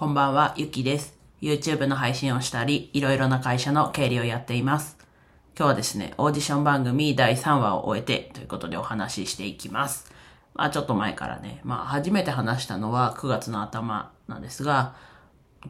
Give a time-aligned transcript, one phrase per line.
[0.00, 1.14] こんばんは、ゆきです。
[1.42, 4.96] YouTube の配信をしたり、いろいろな会社の経理をやっています。
[5.54, 10.10] 今日はですね、オーディション番組第3話を終えてということでお話ししていきます。
[10.54, 14.94] まあちょっと前からね、まあ初めて話したのは9月の頭なんですが、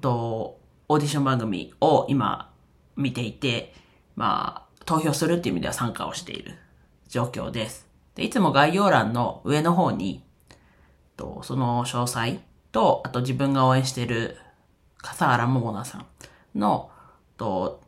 [0.00, 2.52] とオーディション番組を今
[2.94, 3.74] 見ていて、
[4.14, 6.54] まあ投票するっていう意味では参加をしている
[7.08, 7.88] 状況です。
[8.14, 10.22] でいつも概要欄の上の方に、
[11.16, 12.38] とその詳細
[12.72, 14.36] と、あと自分が応援している
[14.98, 16.06] 笠原桃奈さん
[16.58, 16.90] の、
[17.36, 17.80] と、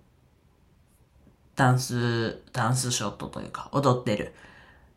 [1.54, 4.34] ダンス、ダンスショットというか、踊ってる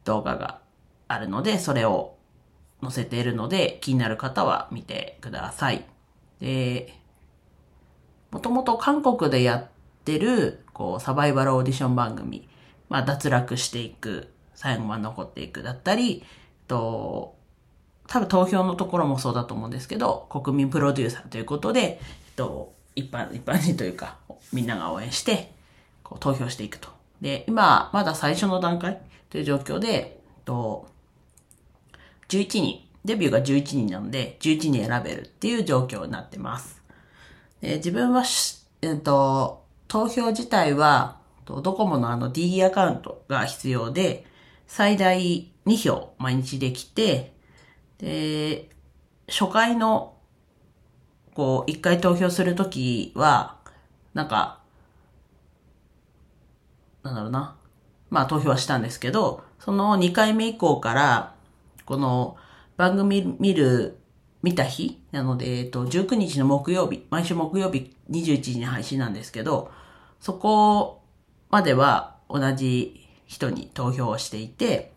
[0.05, 0.61] 動画が
[1.07, 2.15] あるので、それを
[2.81, 5.85] 載せているので、気になる方は見てください。
[6.39, 6.93] で、
[8.31, 9.67] もともと韓国でやっ
[10.03, 12.47] てる、こう、サバイバルオーディション番組、
[12.89, 16.23] まあ、脱落していく、最後まで残っていくだったり、
[16.67, 17.34] と、
[18.07, 21.99] 多分投票のところもそうだと思うんですけど、国民プロデューサーということで、えっ
[22.35, 24.17] と、一般、一般人というか、
[24.53, 25.51] みんなが応援して、
[26.03, 26.89] こう投票していくと。
[27.21, 30.87] で、今、まだ最初の段階という状況で、えっと、
[32.29, 36.81] 11人、デビューが11人なので、11人選べるっていう状況になってます。
[37.61, 38.23] で自分は、
[38.81, 44.25] えっと、投票自体は、ドコモのあの D アカウントが必要で、
[44.67, 47.34] 最大2票毎日できて、
[47.97, 48.69] で、
[49.27, 50.15] 初回の、
[51.33, 53.57] こう、一回投票するときは、
[54.13, 54.59] なんか、
[57.03, 57.55] なんだろうな。
[58.09, 61.35] まあ投票はしたんですけど、その2回目以降から、
[61.85, 62.37] この
[62.77, 63.97] 番組見る、
[64.41, 69.71] 見た日なので、えっと、19日の木曜日、毎週木曜日21時に配信なんですけど、
[70.19, 71.01] そこ
[71.49, 74.94] までは同じ人に投票をしていて、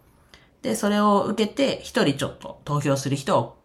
[0.63, 3.59] で、それを受けて、一人ちょっと投票する人を、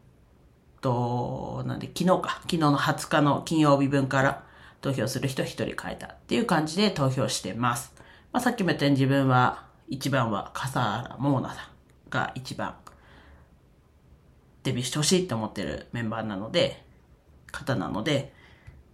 [0.81, 4.43] と、なんで、昨日か、昨日の20日の金曜日分から
[4.81, 7.93] 投票する人一人変えたっていう感じで投票してます。
[8.31, 12.75] まあ、さっきも言ったように自分は、一番は笠原桃奈さんが一番
[14.63, 16.83] デビューしてほしいって思ってるメンバーなので、
[17.51, 18.33] 方なので、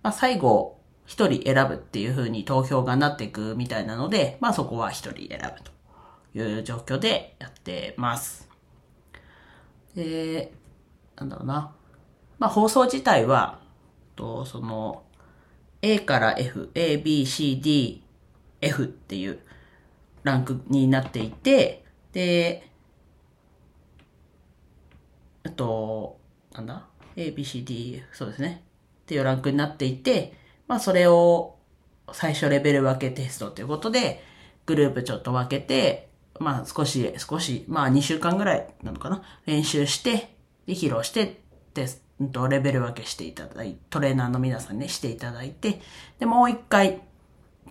[0.03, 5.71] まあ、最後、一人選ぶっていう風に投票がなっていくみたいなので、まあ、そこは一人選ぶと。
[6.33, 8.47] いう状況でやってます。
[9.95, 10.51] で、
[11.15, 11.73] なんだろうな。
[12.37, 13.59] まあ放送自体は、
[14.15, 15.03] とその、
[15.81, 18.03] A から F、A, B, C, D,
[18.61, 19.39] F っていう
[20.23, 22.69] ランクになっていて、で、
[25.43, 26.19] あと、
[26.53, 26.85] なんだ
[27.15, 28.63] ?A, B, C, D, F、そうですね。
[29.03, 30.33] っていうランクになっていて、
[30.67, 31.57] まあそれを
[32.11, 34.23] 最初レベル分けテストということで、
[34.65, 36.08] グループちょっと分けて、
[36.39, 39.21] まあ少し、少し、まあ2週間ぐらいなのかな？
[39.45, 40.35] 練習して、
[40.65, 41.41] で、披露して、
[41.73, 42.01] テス
[42.31, 45.81] ト、レベル分けしていただいて、トレーナーの皆さんにしていただいて、
[46.19, 47.01] で、もう一回、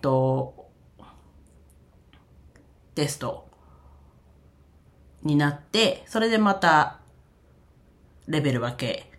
[0.01, 0.69] と、
[2.95, 3.49] テスト
[5.23, 6.99] になって、それでまた、
[8.27, 9.11] レベル分け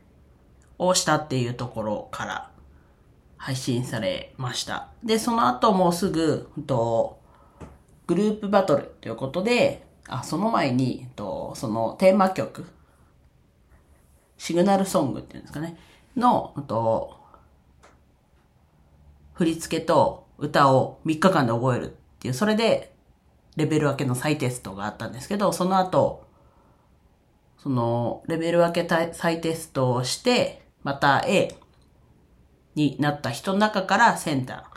[0.78, 2.50] をしたっていうところから
[3.36, 4.88] 配信されました。
[5.02, 7.19] で、その後もうすぐ、と、
[8.10, 12.66] グループバトルということで、あ、その前に、とそのテーマ曲、
[14.36, 15.78] シグナルソングっていうんですかね、
[16.16, 17.16] の、と
[19.34, 21.88] 振り付けと歌を3日間で覚えるっ
[22.18, 22.92] ていう、それで、
[23.54, 26.26] レベル分けの再テストがあったんですけど、その後、
[27.58, 31.54] その、レベル分け再テストをして、また A
[32.74, 34.68] になった人の中からセンタ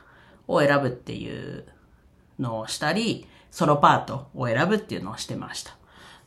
[0.48, 1.73] ーを選ぶっていう
[2.44, 5.76] のをしたり、ソロパートを選ぶっていうのをしてました。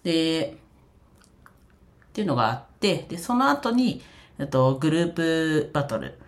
[0.02, 0.56] で、
[2.08, 4.02] っていうのがあって、で、その後に、
[4.38, 6.18] えっと、グループバトル、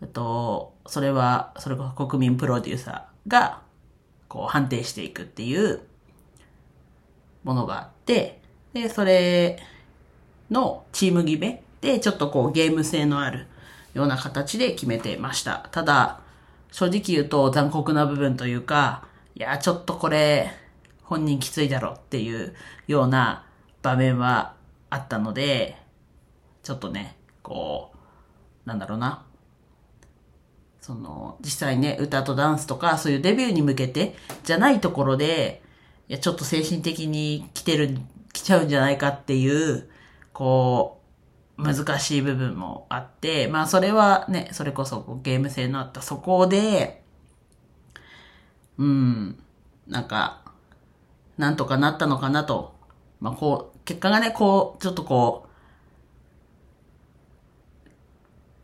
[0.00, 3.62] えっと、それは、それこそ国民プロデューサーが、
[4.28, 5.80] こう、判定していくっていう
[7.44, 8.40] ものがあって、
[8.72, 9.58] で、それ
[10.50, 13.46] のチーム決めで、ちょっとこう、ゲーム性のある
[13.94, 15.68] ような形で決めてました。
[15.72, 16.20] ただ、
[16.70, 19.07] 正直言うと残酷な部分というか、
[19.38, 20.50] いや、ちょっとこれ、
[21.04, 22.56] 本人きついだろっていう
[22.88, 23.46] ような
[23.82, 24.56] 場面は
[24.90, 25.76] あったので、
[26.64, 29.24] ちょっとね、こう、なんだろうな。
[30.80, 35.62] その、実際ね、歌とダンスとか、そういうデビューに向けて、じゃないところで、
[36.08, 37.96] いや、ちょっと精神的に来てる、
[38.32, 39.88] 来ちゃうんじゃないかっていう、
[40.32, 41.00] こ
[41.56, 47.04] う、難しい部分もあって、まあそれはね、それこそゲーム性のあったそこで、
[48.78, 49.42] うん、
[49.86, 50.42] なんか、
[51.36, 52.74] なんとかなったのかなと。
[53.20, 55.48] まあこう、結果がね、こう、ちょっとこう、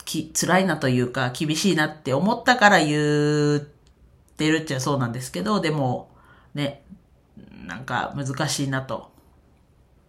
[0.04, 3.60] き、辛いなというか、厳しいなって思ったから言っ
[4.36, 6.10] てるっちゃそうなんですけど、でも、
[6.54, 6.84] ね、
[7.66, 9.12] なんか難しいなと。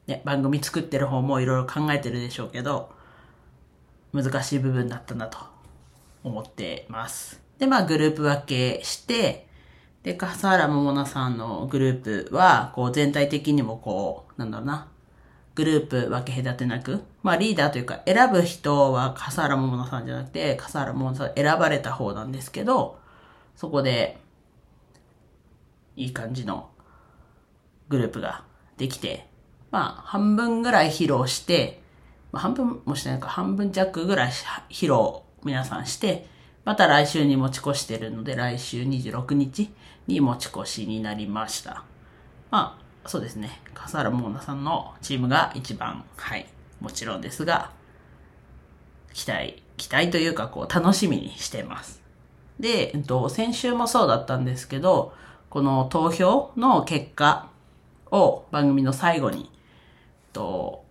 [0.07, 2.93] ね、番組作ってる方もいろいろ考えてるでしょうけど、
[4.13, 5.39] 難しい部分だったなと
[6.23, 7.41] 思ってます。
[7.57, 9.44] で、まあグループ分けして、
[10.05, 14.87] で、笠原桃奈さんのグループは、こう全体的にもこう、なんだろうな、
[15.55, 22.99] グループ分け隔てなく、まあリーダーというか選ぶ人は笠原桃奈さんじゃなくて、笠原桃奈さん選ばれた方なんですけど、
[23.55, 24.19] そこで、
[25.95, 26.69] いい感じの
[27.89, 28.43] グループが
[28.77, 29.25] できて、
[29.71, 31.81] まあ半分ぐらい披露して、
[32.31, 34.31] まあ、半分もしてないか、半分弱ぐらい
[34.69, 36.27] 披露皆さんして、
[36.65, 39.71] また来週に持ち越してるので、来週26日
[40.07, 41.83] に持ち越しになりました。
[42.49, 43.61] まあ、そうですね。
[43.75, 46.47] 笠原モーナさんのチームが一番、はい、
[46.81, 47.71] もちろんですが、
[49.13, 52.01] 期待、期待というか、こう、楽しみにしてます。
[52.59, 55.13] で、えっと、先週もそうだったんですけど、
[55.49, 57.49] この投票の結果
[58.09, 59.49] を番組の最後に、えっ
[60.33, 60.83] と、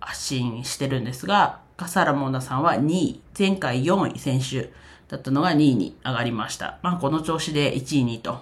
[0.00, 4.72] 発信してるんですが、笠原モーナさんは2位、前回4位選手
[5.08, 6.78] だったのが2位に上がりました。
[6.82, 8.38] まあ、この調子で1位にと、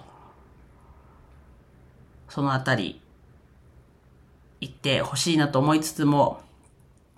[2.29, 3.01] そのあたり、
[4.61, 6.41] 行ってほしいなと思いつつも、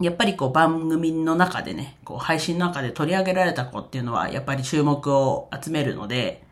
[0.02, 6.44] やっぱりこう番組の中でね、こう配信の中で取り上げられた子っていうのはやっぱり注目を集めるので、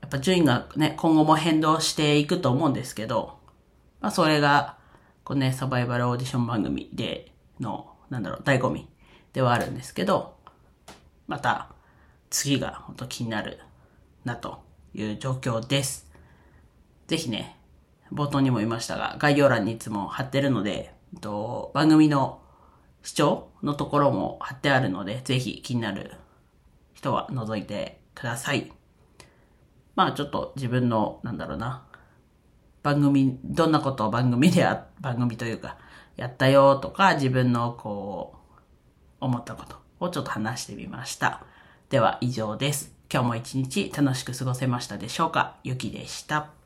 [0.00, 3.38] やっぱ順位がね、今後も変動していくと思うんですけど、
[4.00, 4.76] まあそれが
[5.24, 7.30] こうね、サバイバルオーディション番組で
[7.60, 8.88] の、なんだろう、醍醐味
[9.32, 10.36] ではあるんですけど、
[11.26, 11.70] また
[12.30, 13.58] 次が本当気になる
[14.24, 14.62] なと
[14.94, 16.10] いう状況です。
[17.06, 17.58] ぜひね、
[18.12, 22.40] 冒頭にも言いましたが、概要欄にいつも貼ってるので、と番組の
[23.02, 26.12] 視聴のところも貼ってあるので、ぜひ気になる
[26.94, 28.72] 人は覗いてください。
[29.94, 31.84] まあちょっと自分の、なんだろうな、
[32.82, 35.76] 番組、どんなことを番組でや、番組というか、
[36.18, 38.38] やったよとか、自分のこう、
[39.20, 41.44] 思ったことをちょっと話してみました。
[41.90, 42.92] では以上です。
[43.10, 45.56] 今日も一日楽しく過ごせましたでしょうか？
[45.64, 46.57] ゆきでした。